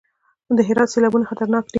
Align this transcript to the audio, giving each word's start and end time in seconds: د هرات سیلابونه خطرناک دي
د 0.57 0.59
هرات 0.67 0.89
سیلابونه 0.93 1.29
خطرناک 1.29 1.63
دي 1.65 1.69